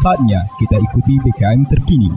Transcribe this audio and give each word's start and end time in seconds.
Saatnya 0.00 0.40
kita 0.56 0.76
ikuti 0.80 1.14
BKM 1.20 1.60
terkini. 1.68 2.10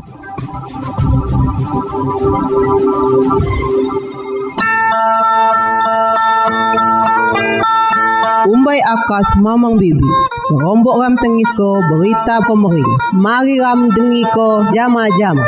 Umbai 8.44 8.80
akas 8.84 9.28
mamang 9.40 9.80
bibi 9.80 10.04
Serombok 10.52 11.00
ram 11.00 11.16
tengis 11.16 11.48
ko 11.56 11.80
berita 11.80 12.44
pemering 12.44 12.92
Mari 13.16 13.56
ram 13.60 13.88
dengi 13.88 14.24
ko 14.36 14.68
jama-jama 14.76 15.48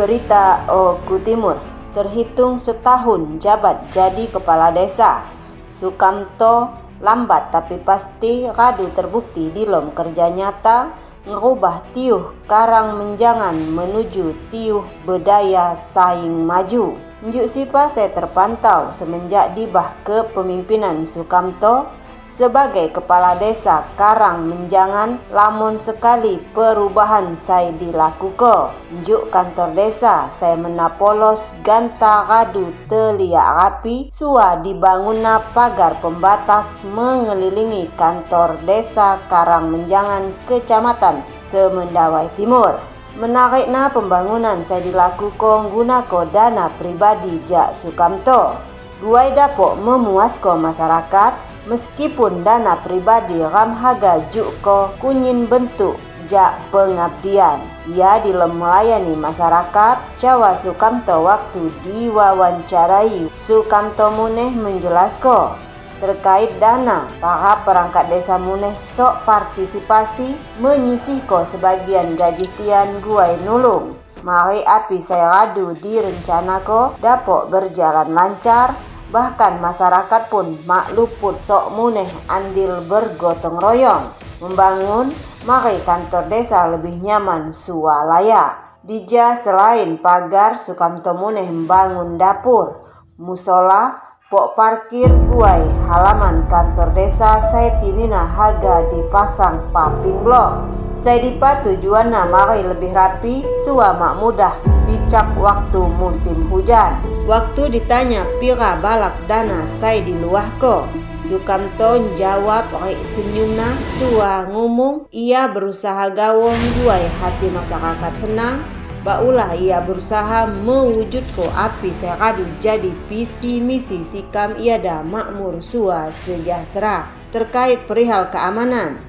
Berita 0.00 0.64
Oku 0.64 1.20
Timur 1.20 1.60
Terhitung 1.92 2.56
setahun 2.56 3.36
jabat 3.36 3.92
jadi 3.92 4.32
kepala 4.32 4.72
desa. 4.72 5.28
Sukamto 5.68 6.72
lambat 7.04 7.52
tapi 7.52 7.76
pasti 7.76 8.48
radu 8.48 8.88
terbukti 8.96 9.52
di 9.52 9.68
lom 9.68 9.92
kerja 9.92 10.32
nyata 10.32 10.96
Ngerubah 11.28 11.92
tiuh 11.92 12.32
karang 12.48 12.96
menjangan 12.96 13.52
menuju 13.52 14.48
tiuh 14.48 14.88
bedaya 15.04 15.76
saing 15.76 16.48
maju. 16.48 16.96
Njuk 17.20 17.44
sipa 17.44 17.92
saya 17.92 18.08
terpantau 18.08 18.96
semenjak 18.96 19.52
dibah 19.52 20.00
kepemimpinan 20.08 21.04
Sukamto 21.04 21.92
sebagai 22.40 22.88
kepala 22.96 23.36
desa 23.36 23.84
Karang 24.00 24.48
Menjangan, 24.48 25.20
lamun 25.28 25.76
sekali 25.76 26.40
perubahan 26.56 27.36
saya 27.36 27.68
dilakukan. 27.76 28.72
Juk 29.04 29.28
kantor 29.28 29.76
desa 29.76 30.32
saya 30.32 30.56
menapolos 30.56 31.52
ganta 31.60 32.24
radu 32.24 32.72
telia 32.88 33.44
rapi, 33.44 34.08
sua 34.08 34.56
dibangunna 34.64 35.44
pagar 35.52 36.00
pembatas 36.00 36.80
mengelilingi 36.96 37.92
kantor 38.00 38.56
desa 38.64 39.20
Karang 39.28 39.68
Menjangan, 39.68 40.32
Kecamatan 40.48 41.20
Semendawai 41.44 42.32
Timur. 42.40 42.80
Menarikna 43.20 43.92
pembangunan 43.92 44.64
saya 44.64 44.80
dilakukan 44.80 45.68
gunako 45.68 46.24
dana 46.32 46.72
pribadi 46.80 47.36
Jak 47.44 47.76
Sukamto. 47.76 48.56
Dua 49.00 49.28
dapok 49.32 49.80
memuaskan 49.80 50.60
masyarakat 50.60 51.49
meskipun 51.68 52.46
dana 52.46 52.78
pribadi 52.80 53.40
Ramhaga 53.42 54.22
Juko 54.32 54.94
kunyin 55.02 55.50
bentuk 55.50 55.98
jak 56.30 56.54
pengabdian. 56.70 57.58
Ia 57.90 58.22
dilem 58.22 58.54
melayani 58.54 59.18
masyarakat 59.18 59.98
Jawa 60.22 60.54
Sukamto 60.54 61.26
waktu 61.26 61.74
diwawancarai 61.82 63.26
Sukamto 63.34 64.14
Muneh 64.14 64.54
menjelaskan 64.54 65.58
terkait 66.00 66.48
dana 66.62 67.04
para 67.20 67.60
perangkat 67.66 68.08
desa 68.08 68.40
Muneh 68.40 68.72
sok 68.72 69.26
partisipasi 69.28 70.32
menyisihko 70.62 71.44
sebagian 71.44 72.14
gaji 72.16 72.46
tian 72.56 73.02
guai 73.04 73.36
nulung. 73.44 73.98
Mari 74.20 74.60
api 74.64 75.00
saya 75.00 75.32
radu 75.32 75.72
direncanako 75.80 77.00
dapok 77.00 77.48
berjalan 77.48 78.12
lancar 78.12 78.76
Bahkan 79.10 79.58
masyarakat 79.58 80.30
pun 80.30 80.54
makluput 80.70 81.42
sok 81.42 81.74
muneh 81.74 82.06
andil 82.30 82.78
bergotong 82.86 83.58
royong 83.58 84.14
membangun 84.38 85.10
mari 85.42 85.82
kantor 85.82 86.30
desa 86.30 86.70
lebih 86.70 86.94
nyaman 87.02 87.50
sualaya. 87.50 88.70
Dija 88.86 89.34
selain 89.34 89.98
pagar 89.98 90.62
Sukamto 90.62 91.12
muneh 91.12 91.44
membangun 91.44 92.16
dapur, 92.16 92.86
musola, 93.18 93.98
pok 94.30 94.54
parkir 94.54 95.10
guai 95.26 95.60
halaman 95.90 96.46
kantor 96.46 96.94
desa 96.94 97.42
Saitinina 97.50 98.24
Haga 98.30 98.86
dipasang 98.94 99.74
paping 99.74 100.22
blok. 100.22 100.79
Saya 101.00 101.24
dipa 101.24 101.64
tujuan 101.64 102.12
mari 102.12 102.60
lebih 102.60 102.92
rapi, 102.92 103.40
sua 103.64 103.96
mak 103.96 104.20
mudah 104.20 104.52
bicak 104.84 105.32
waktu 105.40 105.80
musim 105.96 106.44
hujan. 106.52 106.92
Waktu 107.24 107.72
ditanya 107.72 108.28
pira 108.36 108.76
balak 108.84 109.16
dana 109.24 109.64
saya 109.80 110.04
di 110.04 110.12
ko. 110.60 110.84
Sukamto 111.16 112.12
jawab 112.12 112.68
pakai 112.68 113.00
senyumna 113.00 113.72
sua 113.96 114.44
ngomong 114.52 115.08
ia 115.08 115.48
berusaha 115.48 116.12
gawong 116.12 116.60
duai 116.80 117.08
hati 117.20 117.48
masyarakat 117.48 118.12
senang 118.20 118.60
Baulah 119.00 119.56
ia 119.56 119.80
berusaha 119.80 120.44
mewujud 120.60 121.24
ko 121.32 121.48
api 121.56 121.88
seradu 121.88 122.44
jadi 122.60 122.92
visi 123.08 123.56
misi 123.56 124.04
sikam 124.04 124.60
iada 124.60 125.00
makmur 125.00 125.64
sua 125.64 126.12
sejahtera 126.12 127.08
terkait 127.32 127.80
perihal 127.88 128.28
keamanan 128.28 129.00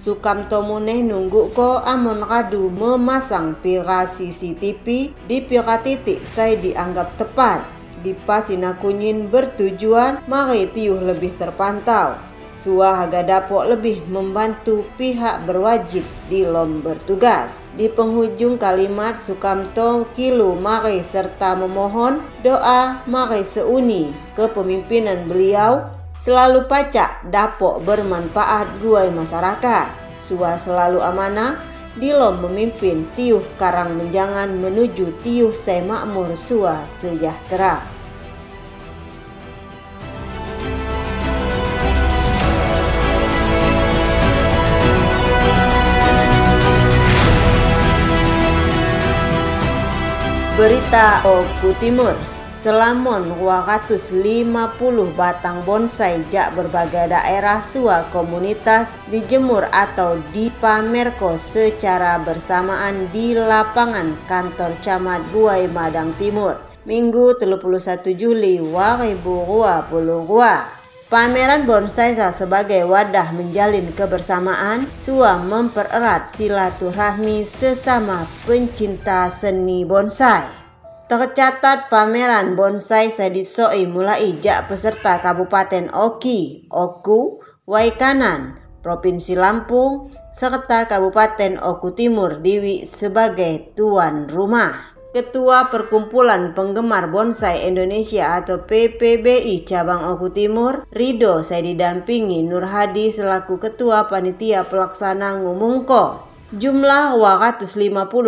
Sukamto 0.00 0.64
Muneh 0.64 1.04
nunggu 1.04 1.52
ko 1.52 1.84
amon 1.84 2.24
radu 2.24 2.72
memasang 2.72 3.52
pira 3.60 4.08
CCTV 4.08 5.12
di 5.28 5.44
pira 5.44 5.76
titik 5.76 6.24
saya 6.24 6.56
dianggap 6.56 7.20
tepat. 7.20 7.60
Di 8.00 8.16
Pasina 8.24 8.72
Kunyin 8.80 9.28
bertujuan 9.28 10.24
mari 10.24 10.72
tiuh 10.72 11.04
lebih 11.04 11.36
terpantau. 11.36 12.16
Suah 12.56 13.04
harga 13.04 13.20
dapok 13.20 13.76
lebih 13.76 14.00
membantu 14.08 14.88
pihak 14.96 15.44
berwajib 15.44 16.08
di 16.32 16.48
lom 16.48 16.80
bertugas. 16.80 17.68
Di 17.76 17.92
penghujung 17.92 18.56
kalimat 18.56 19.20
Sukamto 19.20 20.08
Kilu 20.16 20.56
mari 20.56 21.04
serta 21.04 21.52
memohon 21.52 22.24
doa 22.40 23.04
mari 23.04 23.44
seuni 23.44 24.16
kepemimpinan 24.32 25.28
beliau 25.28 25.99
Selalu 26.20 26.68
pacak 26.68 27.32
dapok 27.32 27.80
bermanfaat 27.80 28.84
guai 28.84 29.08
masyarakat. 29.08 29.88
Sua 30.20 30.60
selalu 30.60 31.00
amanah, 31.00 31.56
Dilom 31.98 32.46
memimpin 32.46 33.02
tiuh 33.18 33.42
karang 33.58 33.98
menjangan 33.98 34.46
menuju 34.46 35.10
tiuh 35.26 35.50
semakmur 35.50 36.38
sua 36.38 36.86
sejahtera. 36.86 37.82
Berita 50.54 51.24
Oku 51.26 51.74
Timur 51.82 52.39
Selamon 52.60 53.40
250 53.40 54.52
batang 55.16 55.64
bonsai 55.64 56.20
jak 56.28 56.52
berbagai 56.52 57.08
daerah 57.08 57.64
sua 57.64 58.04
komunitas 58.12 58.92
dijemur 59.08 59.64
atau 59.72 60.20
dipamerko 60.36 61.40
secara 61.40 62.20
bersamaan 62.20 63.08
di 63.16 63.32
lapangan 63.32 64.12
kantor 64.28 64.76
camat 64.84 65.24
Buai 65.32 65.72
Madang 65.72 66.12
Timur. 66.20 66.60
Minggu 66.84 67.40
31 67.40 68.12
Juli 68.12 68.60
2022. 68.60 69.88
Pameran 71.08 71.64
bonsai 71.64 72.12
sebagai 72.28 72.84
wadah 72.84 73.32
menjalin 73.40 73.88
kebersamaan, 73.96 74.84
sua 75.00 75.40
mempererat 75.40 76.28
silaturahmi 76.36 77.48
sesama 77.48 78.28
pencinta 78.44 79.32
seni 79.32 79.88
bonsai. 79.88 80.59
Tercatat 81.10 81.90
pameran 81.90 82.54
bonsai 82.54 83.10
Sadisoi 83.10 83.82
mulai 83.90 84.38
jak 84.38 84.70
peserta 84.70 85.18
Kabupaten 85.18 85.90
Oki, 85.90 86.70
Oku, 86.70 87.42
Waikanan, 87.66 88.54
Provinsi 88.78 89.34
Lampung, 89.34 90.14
serta 90.30 90.86
Kabupaten 90.86 91.58
Oku 91.58 91.98
Timur 91.98 92.38
Diwi 92.38 92.86
sebagai 92.86 93.74
tuan 93.74 94.30
rumah. 94.30 94.94
Ketua 95.10 95.66
Perkumpulan 95.66 96.54
Penggemar 96.54 97.10
Bonsai 97.10 97.66
Indonesia 97.66 98.38
atau 98.38 98.62
PPBI 98.62 99.66
Cabang 99.66 100.14
Oku 100.14 100.30
Timur, 100.30 100.86
Rido 100.94 101.42
saya 101.42 101.66
didampingi 101.66 102.46
Nur 102.46 102.70
Hadi 102.70 103.10
selaku 103.10 103.58
Ketua 103.58 104.06
Panitia 104.06 104.62
Pelaksana 104.62 105.42
ngumumko. 105.42 106.29
Jumlah 106.50 107.14
250 107.14 107.78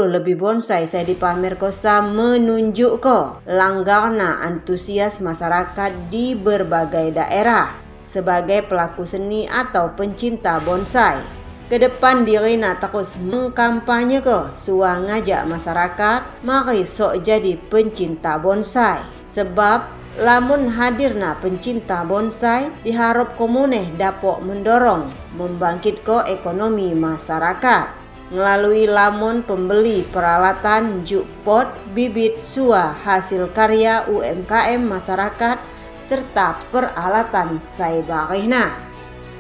lebih 0.06 0.38
bonsai 0.38 0.86
saya 0.86 1.02
dipamer 1.02 1.58
kosa 1.58 1.98
menunjuk 2.06 3.02
ko 3.02 3.42
langgarna 3.50 4.38
antusias 4.46 5.18
masyarakat 5.18 5.90
di 6.06 6.38
berbagai 6.38 7.18
daerah 7.18 7.74
sebagai 8.06 8.62
pelaku 8.70 9.02
seni 9.10 9.50
atau 9.50 9.90
pencinta 9.98 10.62
bonsai. 10.62 11.18
Ke 11.66 11.82
depan 11.82 12.22
dirina 12.22 12.78
terus 12.78 13.18
mengkampanye 13.18 14.22
ke 14.22 14.54
sua 14.54 15.02
ngajak 15.02 15.42
masyarakat 15.50 16.46
mari 16.46 16.86
sok 16.86 17.26
jadi 17.26 17.58
pencinta 17.74 18.38
bonsai. 18.38 19.02
Sebab 19.26 19.82
lamun 20.22 20.70
hadirna 20.70 21.34
pencinta 21.42 22.06
bonsai 22.06 22.70
diharap 22.86 23.34
komuneh 23.34 23.90
dapat 23.98 24.46
mendorong 24.46 25.10
membangkit 25.34 26.06
ke 26.06 26.30
ekonomi 26.30 26.94
masyarakat 26.94 28.01
melalui 28.32 28.88
lamun 28.88 29.44
pembeli 29.44 30.02
peralatan 30.08 31.04
juk 31.04 31.28
pot 31.44 31.68
bibit 31.92 32.40
sua 32.48 32.96
hasil 33.04 33.52
karya 33.52 34.08
UMKM 34.08 34.80
masyarakat 34.80 35.60
serta 36.08 36.56
peralatan 36.72 37.60
saibarihna. 37.60 38.72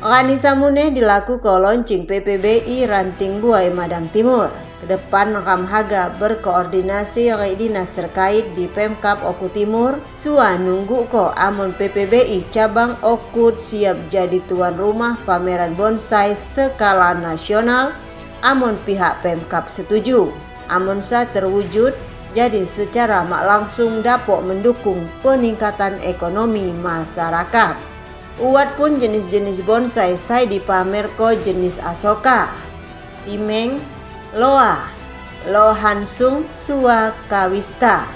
Rani 0.02 0.34
Samune 0.36 0.92
dilaku 0.92 1.40
ke 1.40 1.46
launching 1.46 2.04
PPBI 2.04 2.90
Ranting 2.90 3.40
Buai 3.40 3.72
Madang 3.72 4.10
Timur. 4.10 4.50
Ke 4.82 4.98
depan 4.98 5.30
Haga 5.46 6.10
berkoordinasi 6.18 7.30
dengan 7.30 7.54
dinas 7.54 7.86
terkait 7.94 8.50
di 8.58 8.66
Pemkap 8.66 9.22
Oku 9.22 9.46
Timur. 9.54 10.02
Sua 10.18 10.58
nunggu 10.58 11.06
ko 11.06 11.30
amun 11.38 11.70
PPBI 11.78 12.50
cabang 12.50 12.98
Oku 12.98 13.54
siap 13.54 14.10
jadi 14.10 14.42
tuan 14.50 14.74
rumah 14.74 15.22
pameran 15.22 15.78
bonsai 15.78 16.34
skala 16.34 17.14
nasional. 17.14 17.94
Amun 18.42 18.74
pihak 18.82 19.22
Pemkap 19.22 19.70
setuju. 19.70 20.34
Amun 20.66 20.98
sa 20.98 21.22
terwujud 21.30 21.94
jadi 22.32 22.64
secara 22.64 23.22
mak 23.22 23.44
langsung 23.44 24.00
dapat 24.00 24.40
mendukung 24.42 25.04
peningkatan 25.20 26.00
ekonomi 26.02 26.72
masyarakat. 26.74 27.76
Uat 28.40 28.80
pun 28.80 28.96
jenis-jenis 28.96 29.60
bonsai 29.62 30.16
saya 30.16 30.48
dipamer 30.48 31.12
ko 31.20 31.36
jenis 31.36 31.76
asoka, 31.84 32.48
timeng, 33.28 33.76
loa, 34.32 34.80
lohansung, 35.44 36.48
suwa, 36.56 37.12
kawista. 37.28 38.08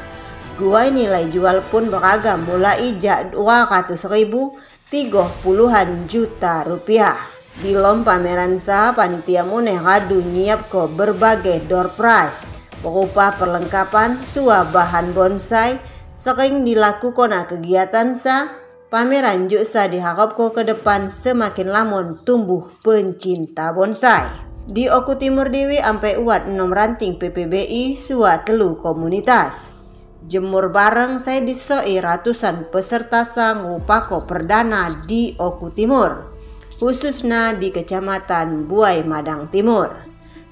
Gua 0.57 0.89
nilai 0.89 1.29
jual 1.29 1.61
pun 1.69 1.93
beragam 1.93 2.49
mulai 2.49 2.97
jak 2.97 3.37
200 3.37 3.93
ribu 4.09 4.57
tiga 4.89 5.29
puluhan 5.45 6.09
juta 6.09 6.65
rupiah. 6.65 7.36
Di 7.57 7.73
lom 7.73 8.05
pameran 8.05 8.61
sa 8.61 8.93
panitia 8.93 9.41
muneh 9.41 9.81
radu 9.81 10.21
nyiap 10.21 10.69
ko 10.69 10.89
berbagai 10.93 11.65
door 11.65 11.89
prize 11.97 12.45
berupa 12.85 13.33
perlengkapan 13.33 14.21
suah 14.29 14.69
bahan 14.69 15.17
bonsai 15.17 15.81
sering 16.13 16.69
dilakukan 16.69 17.33
kegiatan 17.49 18.13
sa 18.13 18.67
Pameran 18.87 19.51
Juksa 19.51 19.91
diharapkan 19.91 20.55
ke 20.55 20.63
depan 20.63 21.11
semakin 21.11 21.75
lamun 21.75 22.23
tumbuh 22.23 22.71
pencinta 22.87 23.75
bonsai. 23.75 24.31
Di 24.71 24.87
Oku 24.87 25.19
Timur 25.19 25.51
Dewi 25.51 25.83
ampe 25.83 26.15
uat 26.15 26.47
enam 26.47 26.71
ranting 26.71 27.19
PPBI 27.19 27.99
suat 27.99 28.47
telu 28.47 28.79
komunitas. 28.79 29.75
Jemur 30.31 30.71
bareng 30.71 31.19
saya 31.19 31.43
disoi 31.43 31.99
ratusan 31.99 32.71
peserta 32.71 33.27
sang 33.27 33.67
upako 33.75 34.23
perdana 34.23 35.03
di 35.11 35.35
Oku 35.35 35.75
Timur, 35.75 36.36
khususnya 36.77 37.57
di 37.57 37.73
Kecamatan 37.73 38.69
Buai 38.69 39.01
Madang 39.05 39.49
Timur. 39.49 39.93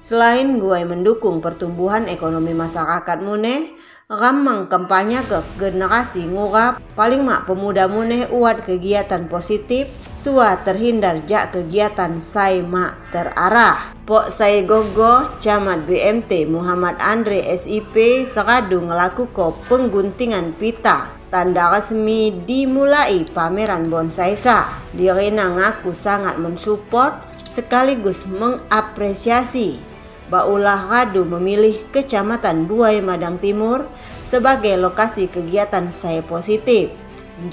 Selain 0.01 0.61
Buai 0.61 0.85
mendukung 0.85 1.41
pertumbuhan 1.41 2.05
ekonomi 2.05 2.53
masyarakat 2.53 3.17
Muneh, 3.25 3.73
ramang 4.05 4.69
kampanye 4.69 5.25
ke 5.25 5.41
generasi 5.57 6.29
ngurap 6.29 6.77
paling 6.93 7.25
mak 7.25 7.49
pemuda 7.49 7.89
muneh 7.89 8.29
uat 8.29 8.61
kegiatan 8.61 9.25
positif 9.25 9.89
sua 10.13 10.61
terhindar 10.61 11.25
jak 11.25 11.49
kegiatan 11.49 12.21
sai 12.21 12.61
mak 12.61 12.93
terarah 13.09 13.97
Pok 14.05 14.29
saya 14.29 14.61
gogo 14.61 15.25
camat 15.41 15.89
BMT 15.89 16.45
Muhammad 16.45 17.01
Andre 17.01 17.41
SIP 17.57 18.29
seradu 18.29 18.85
ngelaku 18.85 19.33
ko 19.33 19.57
pengguntingan 19.65 20.53
pita 20.61 21.09
tanda 21.33 21.73
resmi 21.73 22.33
dimulai 22.45 23.25
pameran 23.31 23.87
bonsai 23.89 24.33
sa. 24.37 24.69
Dirina 24.93 25.53
ngaku 25.53 25.91
sangat 25.95 26.37
mensupport 26.37 27.17
sekaligus 27.45 28.27
mengapresiasi 28.27 29.95
Baulah 30.25 30.89
Radu 30.89 31.21
memilih 31.21 31.85
Kecamatan 31.93 32.65
Buai 32.65 32.97
Madang 32.97 33.37
Timur 33.37 33.85
sebagai 34.25 34.73
lokasi 34.73 35.29
kegiatan 35.29 35.93
saya 35.93 36.25
positif. 36.25 36.89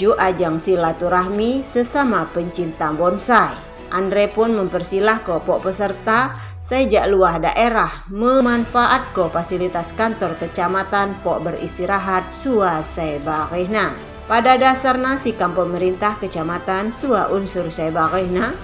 Ju 0.00 0.16
ajang 0.16 0.56
silaturahmi 0.56 1.60
sesama 1.60 2.24
pencinta 2.32 2.88
bonsai. 2.96 3.71
Andre 3.92 4.24
pun 4.24 4.56
mempersilah 4.56 5.20
pok 5.20 5.60
peserta 5.60 6.32
sejak 6.64 7.12
luah 7.12 7.36
daerah 7.36 8.08
memanfaat 8.08 9.12
ko 9.12 9.28
fasilitas 9.28 9.92
kantor 9.92 10.40
kecamatan 10.40 11.20
pok 11.20 11.44
beristirahat 11.44 12.24
sua 12.40 12.80
sebarehna. 12.80 13.92
Pada 14.24 14.56
dasarnya 14.56 15.20
sikam 15.20 15.52
pemerintah 15.52 16.16
kecamatan 16.16 16.96
sua 16.96 17.28
unsur 17.28 17.68
sebarehna, 17.68 18.56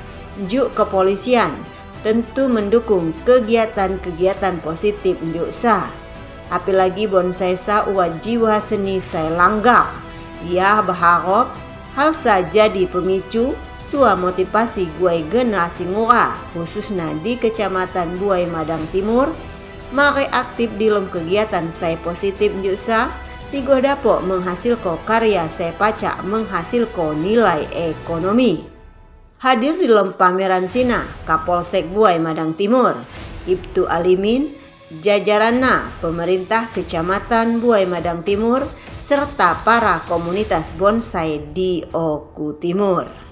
juk 0.49 0.73
kepolisian, 0.73 1.53
tentu 2.01 2.49
mendukung 2.49 3.13
kegiatan-kegiatan 3.29 4.65
positif 4.65 5.21
Njusa. 5.21 5.93
Apalagi 6.49 7.05
bonsai 7.05 7.61
sa 7.61 7.85
jiwa 8.25 8.65
seni 8.65 8.97
saya 9.05 9.29
langgar. 9.29 9.93
Ia 10.49 10.81
berharap 10.81 11.53
hal 11.93 12.17
saja 12.17 12.73
di 12.73 12.89
pemicu 12.89 13.53
sua 13.89 14.13
motivasi 14.15 14.87
gue 15.01 15.25
generasi 15.33 15.89
ngura 15.89 16.37
khususnya 16.53 17.17
di 17.25 17.41
kecamatan 17.41 18.21
Buai 18.21 18.45
Madang 18.45 18.85
Timur 18.93 19.33
mari 19.91 20.29
aktif 20.29 20.69
di 20.77 20.93
dalam 20.93 21.09
kegiatan 21.09 21.73
saya 21.73 21.97
positif 22.05 22.53
Njusa 22.53 23.09
tiga 23.49 23.81
dapok 23.81 24.21
menghasilkan 24.29 25.01
karya 25.09 25.49
saya 25.49 25.73
pacak 25.73 26.21
menghasilkan 26.25 27.17
nilai 27.17 27.65
ekonomi 27.73 28.79
hadir 29.39 29.79
di 29.79 29.87
dalam 29.87 30.19
pameran 30.19 30.67
Sina 30.67 31.07
Kapolsek 31.23 31.87
Buai 31.95 32.19
Madang 32.19 32.59
Timur, 32.59 32.99
Ibtu 33.47 33.87
Alimin, 33.87 34.51
jajaranna 34.99 35.95
pemerintah 36.03 36.67
Kecamatan 36.75 37.63
Buai 37.63 37.87
Madang 37.87 38.27
Timur, 38.27 38.67
serta 39.07 39.63
para 39.63 40.03
komunitas 40.11 40.75
bonsai 40.75 41.55
di 41.55 41.87
Oku 41.95 42.59
Timur. 42.59 43.28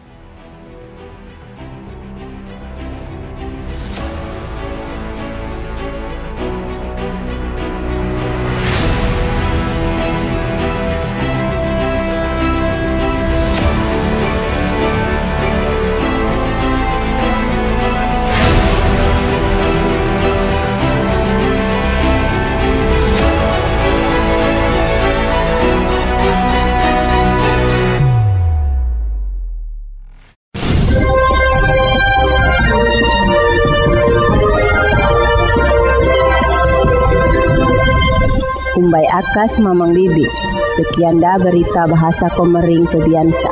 Umbai 38.87 39.03
Akas 39.11 39.59
Mamang 39.59 39.99
Bibi. 39.99 40.23
Sekian 40.79 41.19
dah 41.19 41.43
berita 41.43 41.91
bahasa 41.91 42.31
Komering 42.39 42.87
Kebiansa. 42.87 43.51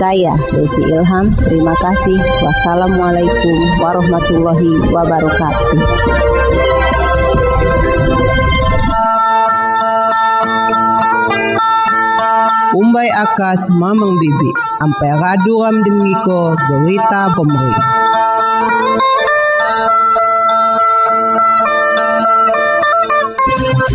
Saya 0.00 0.32
Desi 0.56 0.88
Ilham, 0.88 1.36
terima 1.36 1.76
kasih. 1.76 2.16
Wassalamualaikum 2.16 3.56
warahmatullahi 3.84 4.88
wabarakatuh. 4.88 5.80
Umbai 12.72 13.08
Akas 13.20 13.68
Mamang 13.68 14.16
Bibi, 14.16 14.50
ampai 14.80 15.12
radu 15.12 15.60
ram 15.60 15.76
dengiko 15.84 16.56
berita 16.56 17.36
pemerintah. 17.36 18.03